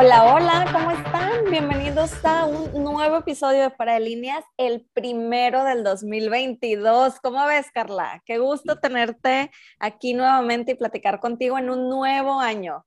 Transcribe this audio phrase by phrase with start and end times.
[0.00, 1.50] Hola, hola, ¿cómo están?
[1.50, 7.18] Bienvenidos a un nuevo episodio de Para Líneas, el primero del 2022.
[7.20, 8.22] ¿Cómo ves, Carla?
[8.24, 9.50] Qué gusto tenerte
[9.80, 12.86] aquí nuevamente y platicar contigo en un nuevo año.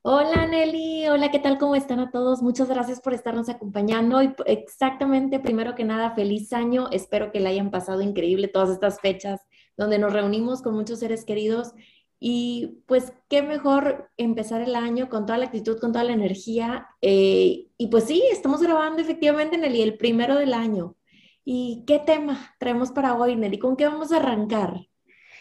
[0.00, 1.58] Hola Nelly, hola, ¿qué tal?
[1.58, 2.40] ¿Cómo están a todos?
[2.40, 6.88] Muchas gracias por estarnos acompañando y exactamente, primero que nada, feliz año.
[6.90, 9.42] Espero que le hayan pasado increíble todas estas fechas
[9.76, 11.74] donde nos reunimos con muchos seres queridos
[12.22, 16.88] y pues qué mejor empezar el año con toda la actitud, con toda la energía.
[17.00, 20.96] Eh, y pues sí, estamos grabando efectivamente en el, el primero del año.
[21.44, 23.58] ¿Y qué tema traemos para hoy, Nelly?
[23.58, 24.86] ¿Con qué vamos a arrancar?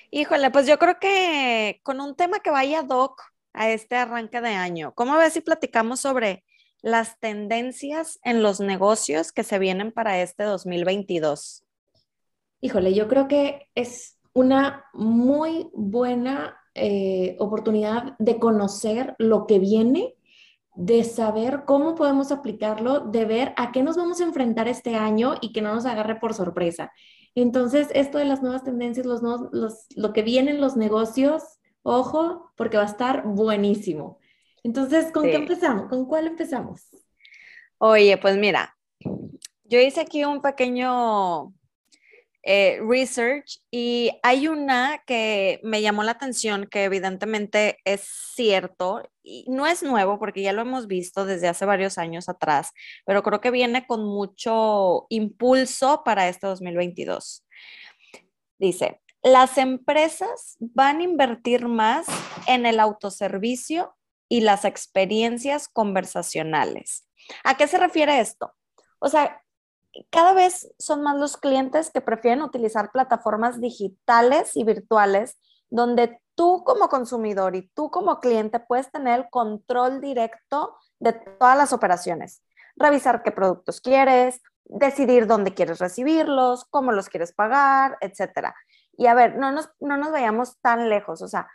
[0.10, 4.50] Híjole, pues yo creo que con un tema que vaya doc a este arranque de
[4.50, 4.94] año.
[4.96, 6.46] ¿Cómo ves si platicamos sobre
[6.82, 11.66] las tendencias en los negocios que se vienen para este 2022?
[12.62, 20.16] Híjole, yo creo que es una muy buena eh, oportunidad de conocer lo que viene,
[20.76, 25.36] de saber cómo podemos aplicarlo, de ver a qué nos vamos a enfrentar este año
[25.42, 26.92] y que no nos agarre por sorpresa.
[27.36, 31.44] Entonces, esto de las nuevas tendencias, los, los, lo que viene en los negocios,
[31.84, 34.20] ojo, porque va a estar buenísimo.
[34.64, 35.88] Entonces, ¿con qué empezamos?
[35.90, 36.90] ¿Con cuál empezamos?
[37.78, 38.78] Oye, pues mira,
[39.64, 41.54] yo hice aquí un pequeño
[42.52, 48.02] eh, research y hay una que me llamó la atención que evidentemente es
[48.34, 52.72] cierto y no es nuevo porque ya lo hemos visto desde hace varios años atrás,
[53.06, 57.46] pero creo que viene con mucho impulso para este 2022.
[58.58, 62.08] Dice, las empresas van a invertir más
[62.48, 63.96] en el autoservicio
[64.28, 67.08] y las experiencias conversacionales.
[67.44, 68.56] ¿A qué se refiere esto?
[68.98, 69.40] O sea,
[70.10, 76.64] cada vez son más los clientes que prefieren utilizar plataformas digitales y virtuales donde tú
[76.64, 82.44] como consumidor y tú como cliente puedes tener el control directo de todas las operaciones.
[82.76, 88.54] Revisar qué productos quieres, decidir dónde quieres recibirlos, cómo los quieres pagar, etc.
[88.98, 91.22] Y a ver, no nos, no nos vayamos tan lejos.
[91.22, 91.48] O sea,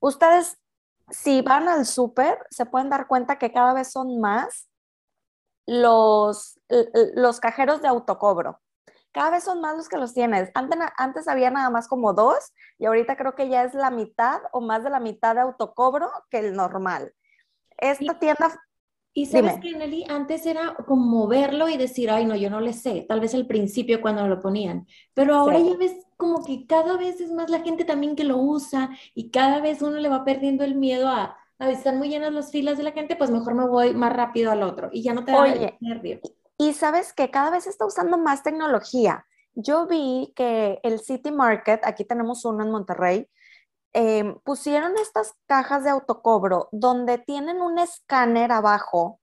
[0.00, 0.58] ustedes
[1.10, 4.68] si van al súper, se pueden dar cuenta que cada vez son más
[5.68, 6.58] los,
[7.14, 8.58] los cajeros de autocobro.
[9.12, 10.50] Cada vez son más los que los tienes.
[10.54, 14.40] Antes, antes había nada más como dos y ahorita creo que ya es la mitad
[14.52, 17.12] o más de la mitad de autocobro que el normal.
[17.76, 18.58] Esta tienda
[19.12, 22.72] y sabes que, Nelly, antes era como verlo y decir, ay, no, yo no le
[22.72, 26.96] sé, tal vez al principio cuando lo ponían, pero ahora ya ves como que cada
[26.96, 30.24] vez es más la gente también que lo usa y cada vez uno le va
[30.24, 33.54] perdiendo el miedo a, a están muy llenas las filas de la gente, pues mejor
[33.54, 36.20] me voy más rápido al otro y ya no te da Oye, nervio.
[36.56, 39.26] Y sabes que cada vez está usando más tecnología.
[39.54, 43.28] Yo vi que el City Market, aquí tenemos uno en Monterrey,
[43.92, 49.20] em, pusieron estas cajas de autocobro donde tienen un escáner abajo,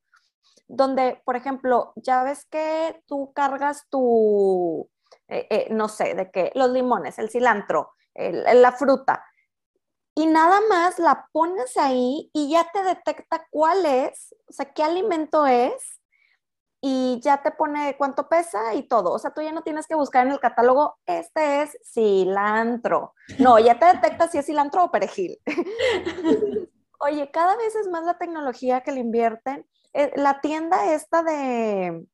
[0.67, 4.89] donde, por ejemplo, ya ves que tú cargas tu,
[5.27, 9.25] eh, eh, no sé, de qué, los limones, el cilantro, la fruta,
[10.15, 14.81] y nada más la pones ahí y ya te detecta cuál es, o sea, qué
[14.81, 15.99] alimento es
[16.81, 19.11] y ya te pone cuánto pesa y todo.
[19.11, 23.13] O sea, tú ya no tienes que buscar en el catálogo, este es cilantro.
[23.39, 25.37] No, ya te detecta si es cilantro o perejil.
[26.99, 29.67] Oye, cada vez es más la tecnología que le invierten.
[29.93, 32.05] Eh, la tienda esta de,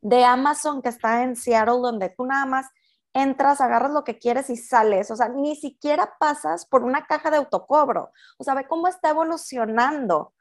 [0.00, 2.66] de Amazon que está en Seattle, donde tú nada más
[3.12, 5.10] entras, agarras lo que quieres y sales.
[5.10, 8.12] O sea, ni siquiera pasas por una caja de autocobro.
[8.38, 10.34] O sea, ve cómo está evolucionando.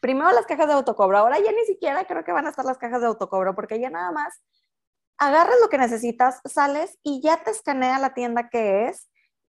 [0.00, 2.78] Primero las cajas de autocobro, ahora ya ni siquiera creo que van a estar las
[2.78, 4.42] cajas de autocobro, porque ya nada más
[5.16, 9.08] agarras lo que necesitas, sales y ya te escanea la tienda que es.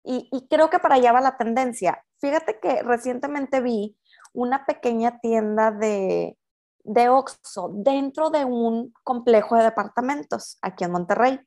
[0.03, 2.05] Y, y creo que para allá va la tendencia.
[2.21, 3.97] Fíjate que recientemente vi
[4.35, 6.37] una pequeña tienda de,
[6.85, 11.41] de Oxxo dentro de un complejo de departamentos aquí en Monterrey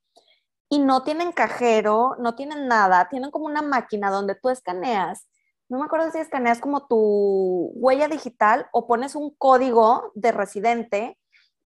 [0.70, 5.28] y no tienen cajero, no tienen nada, tienen como una máquina donde tú escaneas,
[5.70, 11.18] no me acuerdo si escaneas como tu huella digital o pones un código de residente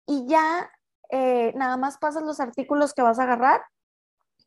[0.06, 0.70] y ya
[1.10, 3.62] eh, nada más pasas los artículos que vas a agarrar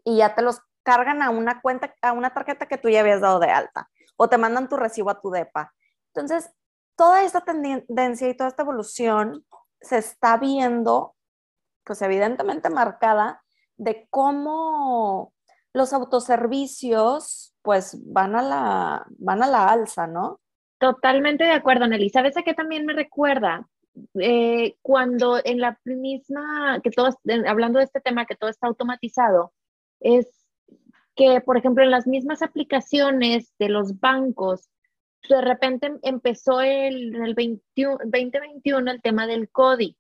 [0.04, 3.22] y ya te los cargan a una cuenta, a una tarjeta que tú ya habías
[3.22, 5.74] dado de alta o te mandan tu recibo a tu DEPA.
[6.13, 6.51] Entonces,
[6.95, 9.45] toda esta tendencia y toda esta evolución
[9.81, 11.16] se está viendo,
[11.83, 13.43] pues evidentemente marcada
[13.78, 15.34] de cómo
[15.74, 20.40] los autoservicios pues van a la, van a la alza, ¿no?
[20.80, 22.10] Totalmente de acuerdo, Nelly.
[22.10, 23.68] ¿Sabes a qué también me recuerda?
[24.20, 27.10] Eh, cuando en la misma, que todo,
[27.48, 29.54] hablando de este tema, que todo está automatizado,
[30.00, 30.28] es
[31.16, 34.69] que, por ejemplo, en las mismas aplicaciones de los bancos,
[35.30, 37.36] de repente empezó el, en el
[37.76, 39.96] 2021 el tema del CODI.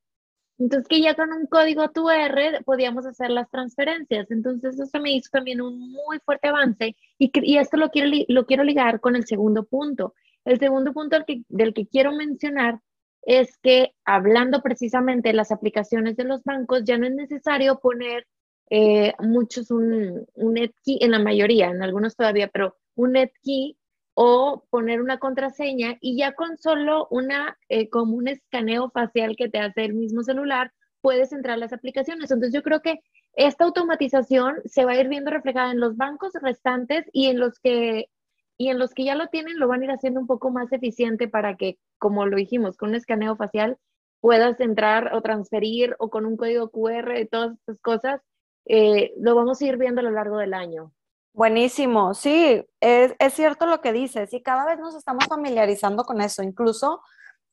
[0.59, 4.29] Entonces, que ya con un código QR podíamos hacer las transferencias.
[4.31, 8.45] Entonces, eso me hizo también un muy fuerte avance y, y esto lo quiero, lo
[8.45, 10.13] quiero ligar con el segundo punto.
[10.45, 12.79] El segundo punto del que, del que quiero mencionar
[13.23, 18.27] es que hablando precisamente de las aplicaciones de los bancos, ya no es necesario poner
[18.69, 23.77] eh, muchos un, un NetKey, en la mayoría, en algunos todavía, pero un NetKey
[24.15, 29.49] o poner una contraseña y ya con solo una, eh, como un escaneo facial que
[29.49, 30.71] te hace el mismo celular,
[31.01, 32.31] puedes entrar a las aplicaciones.
[32.31, 33.01] Entonces yo creo que
[33.33, 37.59] esta automatización se va a ir viendo reflejada en los bancos restantes y en los
[37.59, 38.09] que
[38.55, 40.71] y en los que ya lo tienen lo van a ir haciendo un poco más
[40.71, 43.77] eficiente para que, como lo dijimos, con un escaneo facial
[44.21, 48.21] puedas entrar o transferir o con un código QR todas estas cosas,
[48.65, 50.93] eh, lo vamos a ir viendo a lo largo del año.
[51.33, 56.21] Buenísimo, sí, es, es, cierto lo que dices y cada vez nos estamos familiarizando con
[56.21, 57.01] eso, incluso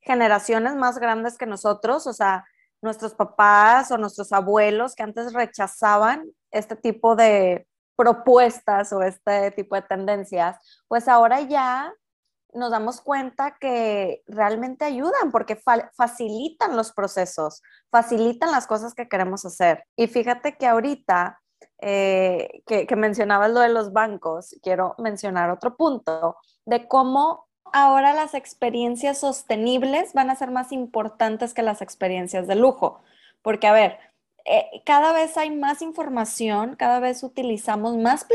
[0.03, 2.45] generaciones más grandes que nosotros, o sea,
[2.83, 7.67] nuestros papás o nuestros abuelos que antes rechazaban este tipo de
[7.97, 10.57] propuestas o este tipo de tendencias,
[10.89, 11.93] pues ahora ya
[12.53, 15.57] nos damos cuenta que realmente ayudan porque
[15.97, 19.85] facilitan los procesos, facilitan las cosas que queremos hacer.
[19.97, 21.40] Y fíjate que ahorita
[21.79, 26.37] eh, que, mencionabas lo de los bancos, quiero mencionar otro punto
[26.67, 32.57] de cómo ahora las experiencias sostenibles van a ser más importantes que las experiencias de
[32.57, 33.03] lujo.
[33.43, 33.99] Porque, a ver,
[34.45, 38.27] eh, cada vez hay más información, cada vez utilizamos más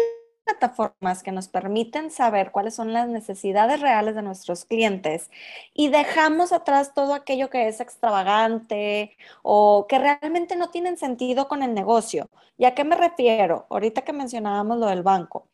[0.46, 5.32] plataformas que nos permiten saber cuáles son las necesidades reales de nuestros clientes
[5.74, 11.64] y dejamos atrás todo aquello que es extravagante o que realmente no tienen sentido con
[11.64, 12.30] el negocio.
[12.58, 13.66] ¿Y a qué me refiero?
[13.70, 15.48] Ahorita que mencionábamos lo del banco.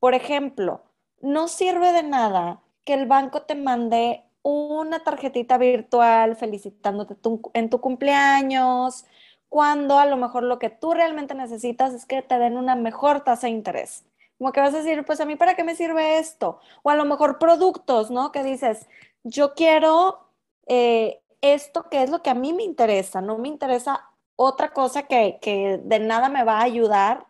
[0.00, 0.82] Por ejemplo,
[1.20, 7.16] no sirve de nada que el banco te mande una tarjetita virtual felicitándote
[7.54, 9.04] en tu cumpleaños,
[9.48, 13.20] cuando a lo mejor lo que tú realmente necesitas es que te den una mejor
[13.22, 14.04] tasa de interés.
[14.42, 16.58] Como que vas a decir, pues a mí para qué me sirve esto?
[16.82, 18.32] O a lo mejor productos, ¿no?
[18.32, 18.88] Que dices,
[19.22, 20.26] yo quiero
[20.66, 25.04] eh, esto que es lo que a mí me interesa, no me interesa otra cosa
[25.04, 27.28] que, que de nada me va a ayudar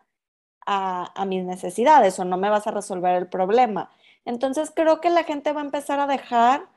[0.65, 3.91] a, a, mis necesidades o no me vas a resolver el problema.
[4.25, 6.67] Entonces creo que la gente va a empezar a dejar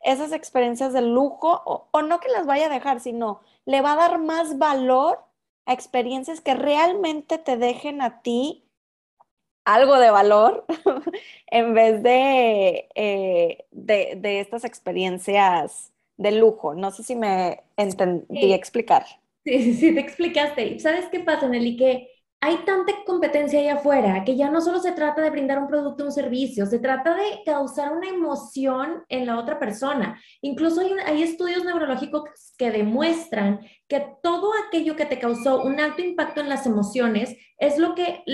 [0.00, 3.92] esas experiencias de lujo, o, o no que las vaya a dejar, sino le va
[3.92, 5.22] a dar más valor
[5.66, 8.64] a experiencias que realmente te dejen a ti
[9.64, 10.64] algo de valor
[11.46, 16.74] en vez de, eh, de, de, estas experiencias de lujo.
[16.74, 19.04] No sé si me entendí explicar.
[19.44, 20.78] Sí, sí, sí, te explicaste.
[20.78, 21.76] ¿Sabes qué pasa, Nelly?
[21.76, 22.11] Que
[22.44, 26.02] hay tanta competencia allá afuera que ya no solo se trata de brindar un producto
[26.02, 30.20] o un servicio, se trata de causar una emoción en la otra persona.
[30.40, 32.24] Incluso hay, hay, estudios neurológicos
[32.58, 37.78] que demuestran que todo aquello que te causó un alto impacto en las emociones es
[37.78, 38.24] lo que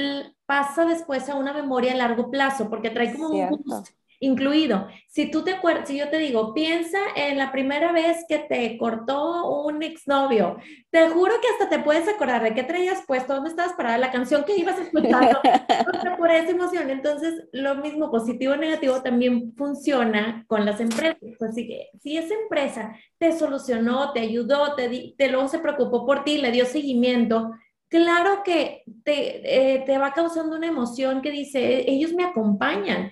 [0.46, 3.56] pasa después a una memoria a largo plazo, porque trae como Cierto.
[3.56, 4.88] un boost incluido.
[5.08, 8.76] Si tú te acuerdas, si yo te digo, piensa en la primera vez que te
[8.78, 10.56] cortó un exnovio,
[10.90, 14.10] te juro que hasta te puedes acordar de qué traías puesto, dónde estabas parada, la
[14.10, 15.40] canción que ibas escuchando,
[16.18, 16.90] por esa emoción.
[16.90, 21.18] Entonces, lo mismo, positivo o negativo, también funciona con las empresas.
[21.40, 26.24] Así que si esa empresa te solucionó, te ayudó, te, te luego se preocupó por
[26.24, 27.52] ti, le dio seguimiento,
[27.88, 33.10] claro que te, eh, te, va causando una emoción que dice, ellos me acompañan,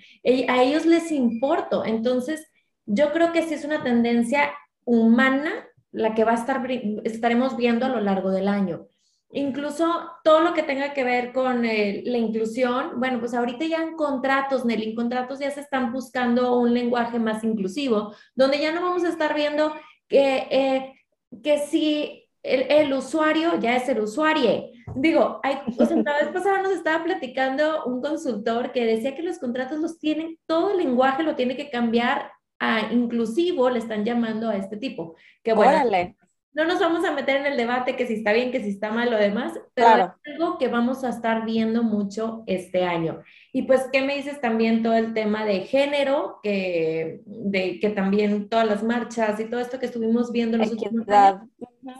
[0.49, 1.85] a ellos les importo.
[1.85, 2.47] Entonces,
[2.87, 4.53] yo creo que sí es una tendencia
[4.85, 6.65] humana la que va a estar,
[7.05, 8.89] estaremos viendo a lo largo del año.
[9.31, 13.83] Incluso todo lo que tenga que ver con eh, la inclusión, bueno, pues ahorita ya
[13.83, 18.73] en contratos, Nelly, en contratos ya se están buscando un lenguaje más inclusivo, donde ya
[18.73, 19.75] no vamos a estar viendo
[20.07, 20.95] que, eh,
[21.43, 24.71] que si el, usuario ya es el usuario.
[24.95, 29.23] Digo, hay, o sea, la vez pasada nos estaba platicando un consultor que decía que
[29.23, 34.05] los contratos los tienen, todo el lenguaje lo tiene que cambiar a inclusivo, le están
[34.05, 35.17] llamando a este tipo.
[35.43, 36.17] Que bueno, Órale.
[36.57, 38.91] No nos vamos a meter en el debate que si está bien, que si está
[38.91, 40.15] mal o demás, pero claro.
[40.25, 43.23] es algo que vamos a estar viendo mucho este año.
[43.53, 48.49] Y pues, ¿qué me dices también todo el tema de género, que, de, que también
[48.49, 51.43] todas las marchas y todo esto que estuvimos viendo en los últimos años?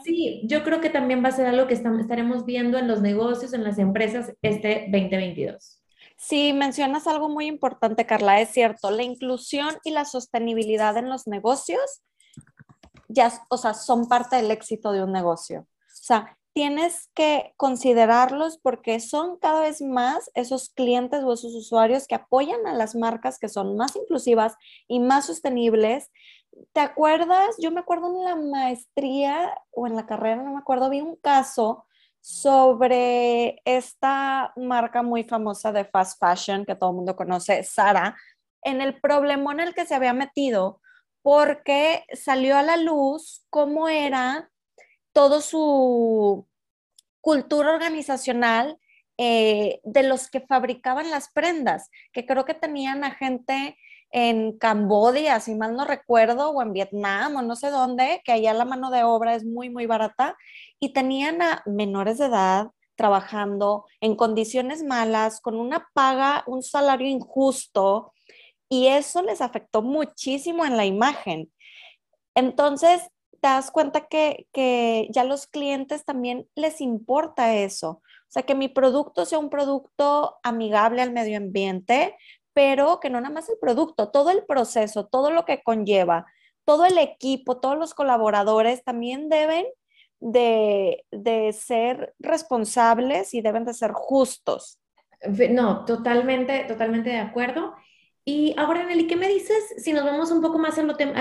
[0.03, 3.53] Sí, yo creo que también va a ser algo que estaremos viendo en los negocios,
[3.53, 5.83] en las empresas este 2022.
[6.15, 11.27] Sí, mencionas algo muy importante, Carla, es cierto, la inclusión y la sostenibilidad en los
[11.27, 12.01] negocios
[13.07, 15.61] ya, o sea, son parte del éxito de un negocio.
[15.61, 22.07] O sea, tienes que considerarlos porque son cada vez más esos clientes o esos usuarios
[22.07, 24.55] que apoyan a las marcas que son más inclusivas
[24.87, 26.09] y más sostenibles.
[26.73, 27.55] ¿Te acuerdas?
[27.59, 31.15] Yo me acuerdo en la maestría o en la carrera, no me acuerdo, vi un
[31.17, 31.85] caso
[32.21, 38.17] sobre esta marca muy famosa de fast fashion que todo el mundo conoce, Sara,
[38.63, 40.81] en el problema en el que se había metido
[41.27, 44.49] porque salió a la luz cómo era
[45.11, 46.47] todo su
[47.19, 48.79] cultura organizacional
[49.17, 53.77] eh, de los que fabricaban las prendas, que creo que tenían a gente
[54.09, 58.53] en Cambodia, si mal no recuerdo, o en Vietnam, o no sé dónde, que allá
[58.53, 60.37] la mano de obra es muy, muy barata,
[60.79, 67.09] y tenían a menores de edad trabajando en condiciones malas, con una paga, un salario
[67.09, 68.13] injusto,
[68.69, 71.51] y eso les afectó muchísimo en la imagen.
[72.35, 73.01] Entonces,
[73.41, 77.89] te das cuenta que, que ya los clientes también les importa eso.
[78.27, 82.15] O sea, que mi producto sea un producto amigable al medio ambiente,
[82.53, 86.25] pero que no nada más el producto, todo el proceso, todo lo que conlleva,
[86.65, 89.65] todo el equipo, todos los colaboradores también deben
[90.19, 94.79] de, de ser responsables y deben de ser justos.
[95.49, 97.73] No, totalmente, totalmente de acuerdo.
[98.29, 101.13] Y ahora, Nelly, ¿qué me dices si nos vamos un poco más a lo, tema,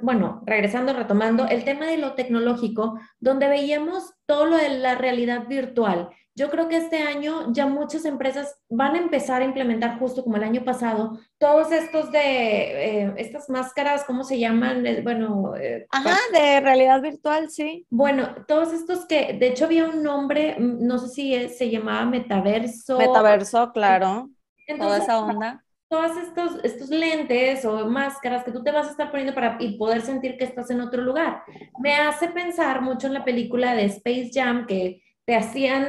[0.00, 5.48] bueno, regresando, retomando, el tema de lo tecnológico, donde veíamos todo lo de la realidad
[5.48, 6.10] virtual?
[6.36, 10.36] Yo creo que este año ya muchas empresas van a empezar a implementar, justo como
[10.36, 14.86] el año pasado, todos estos de, eh, estas máscaras, ¿cómo se llaman?
[14.86, 15.56] Eh, bueno.
[15.56, 17.88] Eh, Ajá, de realidad virtual, sí.
[17.90, 22.04] Bueno, todos estos que, de hecho había un nombre, mm, no sé si se llamaba
[22.04, 22.98] metaverso.
[22.98, 24.30] Metaverso, claro.
[24.78, 29.10] toda esa onda todos estos, estos lentes o máscaras que tú te vas a estar
[29.10, 31.42] poniendo para y poder sentir que estás en otro lugar.
[31.80, 35.86] Me hace pensar mucho en la película de Space Jam que te hacían,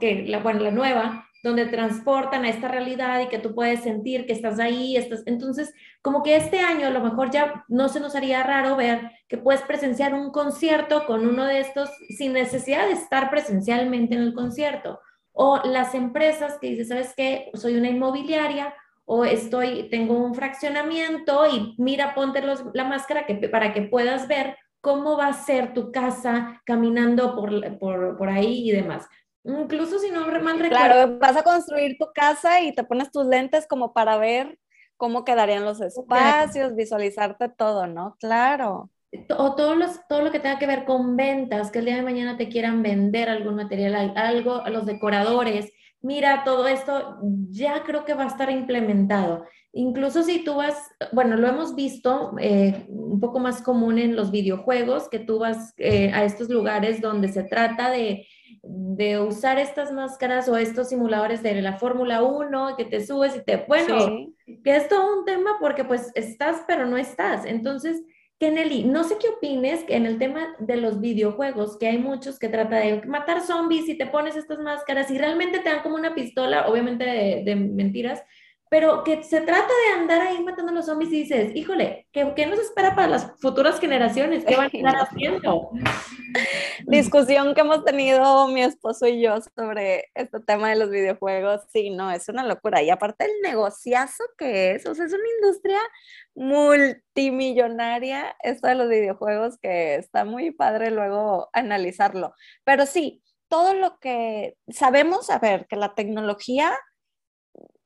[0.00, 4.24] que la, bueno, la nueva, donde transportan a esta realidad y que tú puedes sentir
[4.24, 8.00] que estás ahí, estás, entonces como que este año a lo mejor ya no se
[8.00, 12.86] nos haría raro ver que puedes presenciar un concierto con uno de estos sin necesidad
[12.86, 15.00] de estar presencialmente en el concierto.
[15.32, 17.50] O las empresas que dicen, ¿sabes qué?
[17.52, 18.74] Soy una inmobiliaria
[19.10, 22.42] o estoy, tengo un fraccionamiento y mira, ponte
[22.74, 27.78] la máscara que, para que puedas ver cómo va a ser tu casa caminando por,
[27.78, 29.08] por, por ahí y demás.
[29.44, 30.68] Incluso si no mal recuerdo.
[30.68, 34.58] Claro, vas a construir tu casa y te pones tus lentes como para ver
[34.98, 38.14] cómo quedarían los espacios, visualizarte todo, ¿no?
[38.20, 38.90] Claro.
[39.38, 42.02] O todo, los, todo lo que tenga que ver con ventas, que el día de
[42.02, 47.18] mañana te quieran vender algún material, algo, a los decoradores, mira, todo esto
[47.50, 49.44] ya creo que va a estar implementado.
[49.72, 50.76] Incluso si tú vas,
[51.12, 55.74] bueno, lo hemos visto eh, un poco más común en los videojuegos, que tú vas
[55.76, 58.26] eh, a estos lugares donde se trata de,
[58.62, 63.44] de, usar estas máscaras o estos simuladores de la Fórmula 1, que te subes y
[63.44, 63.96] te, bueno,
[64.64, 67.44] que es todo un tema porque pues estás, pero no estás.
[67.44, 68.02] Entonces,
[68.38, 72.48] Kennedy, no sé qué opines en el tema de los videojuegos, que hay muchos que
[72.48, 76.14] trata de matar zombies y te pones estas máscaras y realmente te dan como una
[76.14, 78.22] pistola, obviamente de mentiras,
[78.70, 82.32] pero que se trata de andar ahí matando a los zombies y dices, híjole, ¿qué,
[82.34, 84.44] ¿qué, nos espera para las futuras generaciones?
[84.44, 85.70] ¿Qué van a estar haciendo?
[86.86, 91.90] Discusión que hemos tenido mi esposo y yo sobre este tema de los videojuegos, sí,
[91.90, 92.82] no, es una locura.
[92.82, 95.80] Y aparte el negociazo que es, o sea, es una industria
[96.34, 102.34] multimillonaria esto de los videojuegos que está muy padre luego analizarlo.
[102.64, 106.76] Pero sí, todo lo que sabemos, a ver, que la tecnología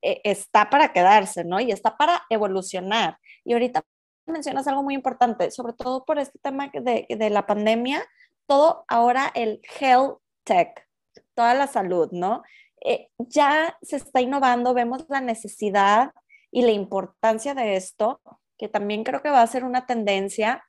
[0.03, 1.61] está para quedarse, ¿no?
[1.61, 3.19] Y está para evolucionar.
[3.45, 3.83] Y ahorita
[4.27, 8.05] mencionas algo muy importante, sobre todo por este tema de, de la pandemia,
[8.47, 10.89] todo ahora el health tech,
[11.35, 12.43] toda la salud, ¿no?
[12.85, 16.11] Eh, ya se está innovando, vemos la necesidad
[16.51, 18.21] y la importancia de esto,
[18.59, 20.65] que también creo que va a ser una tendencia.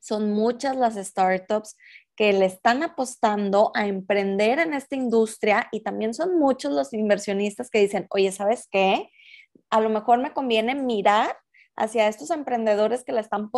[0.00, 1.76] Son muchas las startups
[2.20, 7.70] que le están apostando a emprender en esta industria y también son muchos los inversionistas
[7.70, 9.08] que dicen, oye, ¿sabes qué?
[9.70, 11.34] A lo mejor me conviene mirar
[11.76, 13.50] hacia estos emprendedores que le están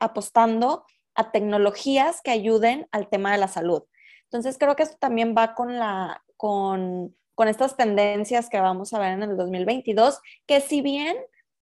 [0.00, 3.84] apostando a tecnologías que ayuden al tema de la salud.
[4.24, 8.98] Entonces creo que esto también va con la con, con estas tendencias que vamos a
[8.98, 10.18] ver en el 2022,
[10.48, 11.16] que si bien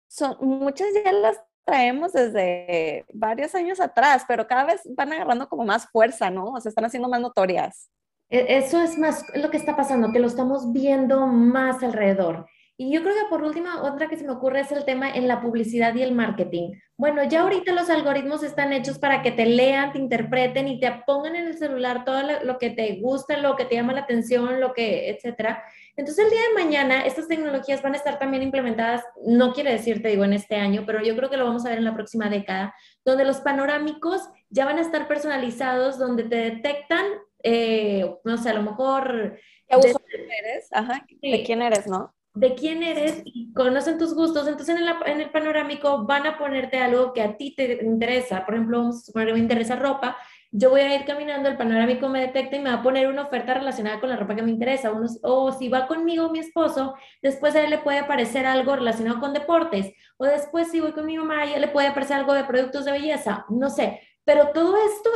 [0.07, 5.65] son muchas ya las traemos desde varios años atrás, pero cada vez van agarrando como
[5.65, 6.53] más fuerza, ¿no?
[6.53, 7.89] O se están haciendo más notorias.
[8.29, 12.45] E, eso es más lo que está pasando, que lo estamos viendo más alrededor.
[12.81, 15.27] Y yo creo que por última, otra que se me ocurre es el tema en
[15.27, 16.71] la publicidad y el marketing.
[16.97, 20.91] Bueno, ya ahorita los algoritmos están hechos para que te lean, te interpreten y te
[21.05, 24.59] pongan en el celular todo lo que te gusta, lo que te llama la atención,
[24.59, 25.63] lo que, etcétera.
[25.95, 30.01] Entonces, el día de mañana, estas tecnologías van a estar también implementadas, no quiere decir,
[30.01, 31.93] te digo, en este año, pero yo creo que lo vamos a ver en la
[31.93, 32.73] próxima década,
[33.05, 37.05] donde los panorámicos ya van a estar personalizados, donde te detectan,
[37.43, 39.37] eh, no sé, a lo mejor...
[39.67, 40.67] ¿Qué de, eres?
[40.71, 42.11] Ajá, ¿de quién eres, no?
[42.33, 46.79] De quién eres y conocen tus gustos, entonces en, en, el panorámico van a ponerte
[46.79, 48.45] algo que a ti te interesa.
[48.45, 50.17] Por ejemplo, vamos que me interesa ropa,
[50.53, 53.23] yo voy a ir caminando, el panorámico me detecta y me va a poner una
[53.23, 54.91] oferta relacionada con la ropa que me interesa.
[55.23, 59.33] o si va conmigo mi esposo, después a él le puede aparecer algo relacionado con
[59.33, 59.93] deportes.
[60.17, 62.83] O después si voy con mi mamá, a ella le puede aparecer algo de productos
[62.83, 63.45] de belleza.
[63.49, 64.01] No sé.
[64.25, 65.09] Pero todo esto,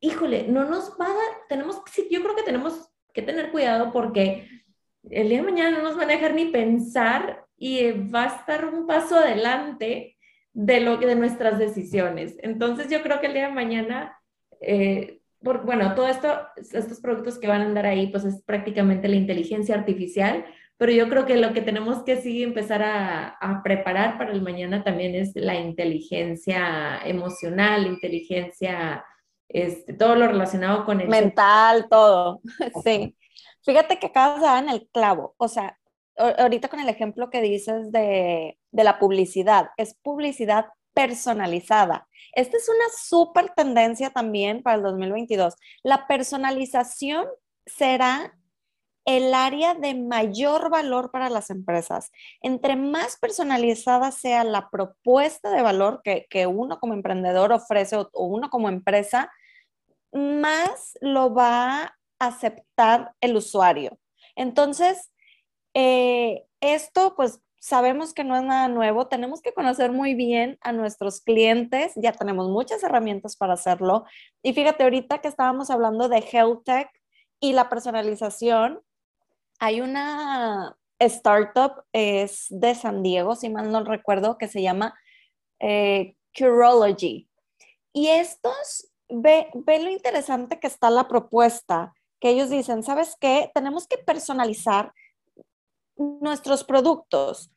[0.00, 4.48] híjole, no nos va a dar, tenemos, yo creo que tenemos que tener cuidado porque
[5.10, 8.66] el día de mañana no nos van a dejar ni pensar y va a estar
[8.66, 10.16] un paso adelante
[10.52, 12.36] de lo que de nuestras decisiones.
[12.42, 14.18] Entonces yo creo que el día de mañana,
[14.60, 19.08] eh, por, bueno, todo esto, estos productos que van a andar ahí, pues es prácticamente
[19.08, 20.44] la inteligencia artificial,
[20.78, 24.42] pero yo creo que lo que tenemos que sí empezar a, a preparar para el
[24.42, 29.04] mañana también es la inteligencia emocional, inteligencia,
[29.48, 31.08] este, todo lo relacionado con el...
[31.08, 32.40] Mental, todo,
[32.84, 33.14] sí.
[33.66, 35.76] Fíjate que acabas de dar en el clavo, o sea,
[36.16, 42.08] ahorita con el ejemplo que dices de, de la publicidad, es publicidad personalizada.
[42.32, 45.56] Esta es una súper tendencia también para el 2022.
[45.82, 47.26] La personalización
[47.66, 48.38] será
[49.04, 52.12] el área de mayor valor para las empresas.
[52.42, 58.08] Entre más personalizada sea la propuesta de valor que, que uno como emprendedor ofrece o,
[58.12, 59.30] o, uno como empresa,
[60.12, 63.98] más lo va aceptar el usuario.
[64.34, 65.10] Entonces,
[65.74, 70.72] eh, esto pues sabemos que no es nada nuevo, tenemos que conocer muy bien a
[70.72, 74.04] nuestros clientes, ya tenemos muchas herramientas para hacerlo.
[74.42, 76.88] Y fíjate, ahorita que estábamos hablando de health tech
[77.40, 78.80] y la personalización,
[79.58, 84.94] hay una startup, es de San Diego, si mal no recuerdo, que se llama
[85.58, 87.28] eh, Curology.
[87.92, 93.50] Y estos, ve, ve lo interesante que está la propuesta que ellos dicen, ¿sabes qué?
[93.54, 94.92] Tenemos que personalizar
[95.96, 97.50] nuestros productos.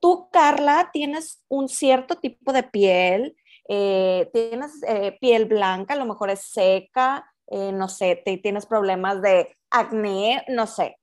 [0.00, 3.36] Tú, Carla, tienes un cierto tipo de piel,
[3.68, 8.66] eh, tienes eh, piel blanca, a lo mejor es seca, eh, no sé, te, tienes
[8.66, 10.96] problemas de acné, no sé.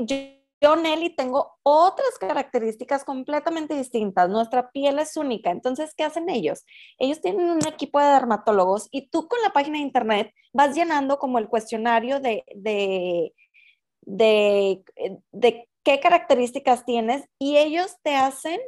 [0.00, 0.16] yo
[0.60, 4.28] yo, Nelly, tengo otras características completamente distintas.
[4.28, 5.50] Nuestra piel es única.
[5.50, 6.64] Entonces, ¿qué hacen ellos?
[6.98, 11.18] Ellos tienen un equipo de dermatólogos y tú con la página de internet vas llenando
[11.18, 13.32] como el cuestionario de, de,
[14.02, 18.60] de, qué características tienes y ellos te hacen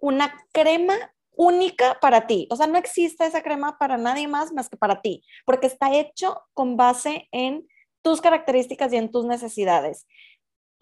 [0.00, 2.46] una crema única para ti.
[2.50, 5.94] O sea, no existe esa crema para nadie más más que para ti, porque está
[5.94, 7.66] hecho con base en
[8.02, 10.06] tus características y en tus necesidades.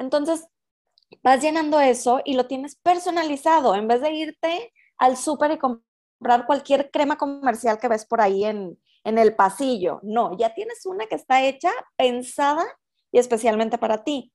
[0.01, 0.49] Entonces,
[1.23, 6.47] vas llenando eso y lo tienes personalizado en vez de irte al súper y comprar
[6.47, 10.01] cualquier crema comercial que ves por ahí en, en el pasillo.
[10.03, 12.65] No, ya tienes una que está hecha, pensada
[13.13, 14.33] y especialmente para ti.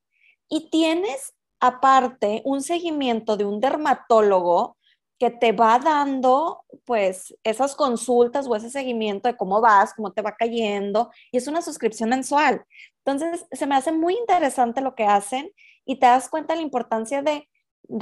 [0.47, 4.77] Y tienes aparte un seguimiento de un dermatólogo
[5.17, 10.21] que te va dando pues esas consultas o ese seguimiento de cómo vas, cómo te
[10.21, 12.65] va cayendo y es una suscripción mensual.
[13.05, 15.51] Entonces, se me hace muy interesante lo que hacen
[15.85, 17.47] y te das cuenta de la importancia de,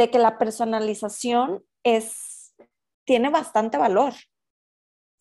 [0.10, 1.64] que la personalización
[3.04, 4.14] tiene bastante valor.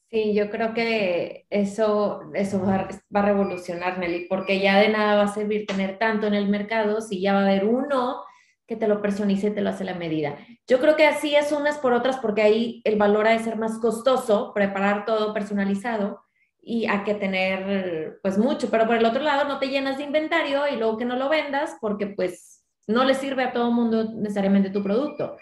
[0.09, 5.25] Sí, yo creo que eso, va, va, a revolucionar, Nelly, porque ya de nada va
[5.25, 8.23] a servir tener tanto en el mercado si ya va a haber uno
[8.69, 10.37] que te lo personalice y te lo hace la medida.
[10.69, 13.57] Yo creo que así es unas por otras porque ahí el valor ha de ser
[13.57, 16.23] más costoso, preparar todo personalizado
[16.63, 20.05] y a que tener pues mucho, pero por el otro lado no te llenas de
[20.05, 23.75] inventario y luego que no lo vendas porque pues no le sirve a todo el
[23.75, 25.37] mundo necesariamente tu producto.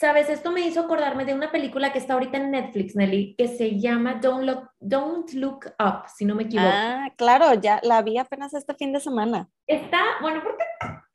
[0.00, 3.46] Sabes, esto me hizo acordarme de una película que está ahorita en Netflix, Nelly, que
[3.46, 6.68] se llama Don't Look, Don't Look Up, si no me equivoco.
[6.68, 9.48] Ah, claro, ya la vi apenas este fin de semana.
[9.68, 10.64] Está, bueno, porque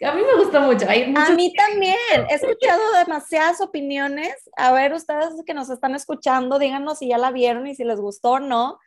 [0.05, 0.85] a mí me gusta mucho.
[0.88, 1.97] Hay a mí también.
[2.29, 4.49] He escuchado demasiadas opiniones.
[4.55, 7.99] A ver, ustedes que nos están escuchando, díganos si ya la vieron y si les
[7.99, 8.79] gustó o no.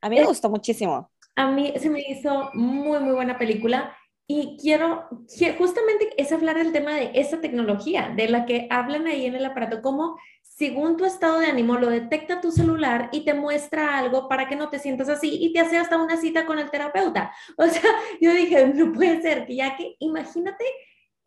[0.00, 1.10] A mí me gustó muchísimo.
[1.36, 3.96] A mí se me hizo muy, muy buena película.
[4.30, 5.08] Y quiero,
[5.56, 9.44] justamente es hablar del tema de esa tecnología, de la que hablan ahí en el
[9.46, 14.28] aparato, cómo según tu estado de ánimo lo detecta tu celular y te muestra algo
[14.28, 17.32] para que no te sientas así y te hace hasta una cita con el terapeuta.
[17.56, 17.90] O sea,
[18.20, 20.64] yo dije, no puede ser, ya que imagínate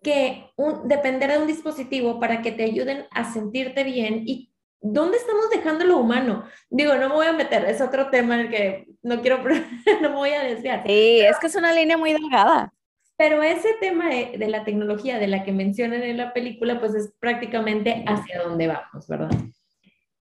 [0.03, 4.50] que un, depender de un dispositivo para que te ayuden a sentirte bien y
[4.81, 6.45] ¿dónde estamos dejando lo humano?
[6.69, 9.43] Digo, no me voy a meter, es otro tema en el que no quiero,
[10.01, 10.83] no me voy a desviar.
[10.85, 12.73] Sí, es que es una línea muy delgada.
[13.17, 16.95] Pero ese tema de, de, la tecnología de la que mencionan en la película, pues
[16.95, 19.29] es prácticamente hacia dónde vamos, ¿verdad?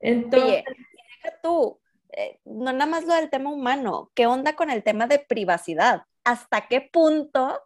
[0.01, 1.79] Entonces, Oye, tú,
[2.11, 6.03] eh, no nada más lo del tema humano, ¿qué onda con el tema de privacidad?
[6.25, 7.61] ¿Hasta qué punto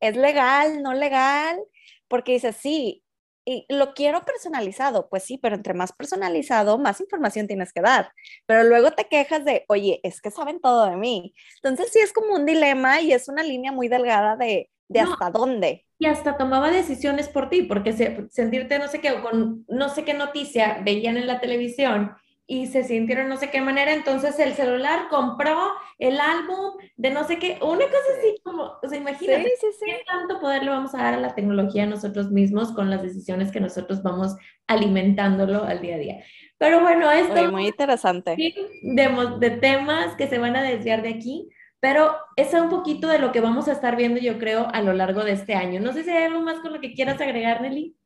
[0.00, 1.60] es legal, no legal?
[2.08, 3.04] Porque dices, sí,
[3.46, 8.10] y lo quiero personalizado, pues sí, pero entre más personalizado, más información tienes que dar.
[8.44, 11.32] Pero luego te quejas de, oye, es que saben todo de mí.
[11.62, 15.30] Entonces sí es como un dilema y es una línea muy delgada de, de hasta
[15.30, 15.86] dónde.
[15.98, 17.92] Y hasta tomaba decisiones por ti, porque
[18.30, 22.84] sentirte no sé qué, con no sé qué noticia veían en la televisión y se
[22.84, 27.58] sintieron no sé qué manera, entonces el celular compró el álbum de no sé qué,
[27.60, 30.98] una cosa así como, o sea, imagínate, sí, sí, qué tanto poder le vamos a
[30.98, 34.36] dar a la tecnología nosotros mismos con las decisiones que nosotros vamos
[34.68, 36.24] alimentándolo al día a día.
[36.58, 38.36] Pero bueno, esto es muy interesante.
[38.36, 41.48] De, de temas que se van a desviar de aquí,
[41.80, 44.92] pero es un poquito de lo que vamos a estar viendo, yo creo, a lo
[44.92, 45.80] largo de este año.
[45.80, 47.96] No sé si hay algo más con lo que quieras agregar, Nelly.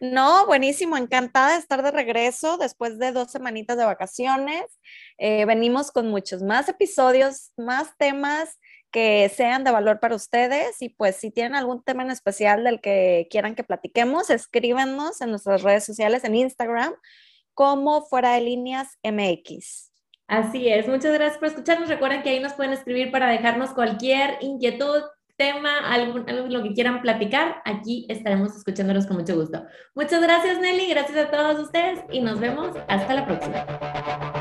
[0.00, 4.64] No, buenísimo, encantada de estar de regreso después de dos semanitas de vacaciones.
[5.18, 8.58] Eh, venimos con muchos más episodios, más temas
[8.90, 12.80] que sean de valor para ustedes y pues si tienen algún tema en especial del
[12.80, 16.94] que quieran que platiquemos, escríbanos en nuestras redes sociales, en Instagram,
[17.52, 19.92] como fuera de líneas MX.
[20.28, 21.88] Así es, muchas gracias por escucharnos.
[21.88, 25.02] Recuerden que ahí nos pueden escribir para dejarnos cualquier inquietud,
[25.38, 29.64] tema, algo, algo lo que quieran platicar, aquí estaremos escuchándolos con mucho gusto.
[29.94, 34.37] Muchas gracias Nelly, gracias a todos ustedes y nos vemos hasta la próxima.